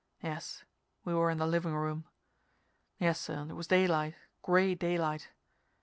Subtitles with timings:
[0.23, 0.63] Yes,
[1.05, 2.05] we were in the living room.
[2.97, 5.29] Yes, sir, it was daylight gray daylight.